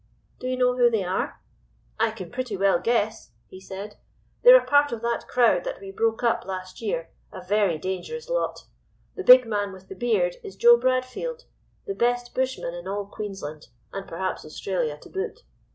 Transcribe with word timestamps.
"'Do 0.39 0.47
you 0.47 0.57
know 0.57 0.75
who 0.77 0.89
they 0.89 1.03
are?' 1.03 1.39
"'I 1.99 2.09
can 2.09 2.31
pretty 2.31 2.57
well 2.57 2.79
guess,' 2.79 3.33
he 3.49 3.59
said. 3.59 3.97
'They're 4.41 4.59
a 4.63 4.65
part 4.65 4.91
of 4.91 5.03
that 5.03 5.27
crowd 5.27 5.63
that 5.63 5.79
we 5.79 5.91
broke 5.91 6.23
up 6.23 6.43
last 6.43 6.81
year, 6.81 7.11
a 7.31 7.39
very 7.45 7.77
dangerous 7.77 8.27
lot! 8.27 8.65
The 9.13 9.23
big 9.23 9.45
man 9.45 9.71
with 9.71 9.89
the 9.89 9.95
beard 9.95 10.37
is 10.43 10.55
Joe 10.55 10.75
Bradfield, 10.77 11.45
the 11.85 11.93
best 11.93 12.33
bushman 12.33 12.73
in 12.73 12.87
all 12.87 13.05
Queensland, 13.05 13.67
and 13.93 14.07
perhaps 14.07 14.43
Australia, 14.43 14.97
to 15.03 15.07
boot. 15.11 15.43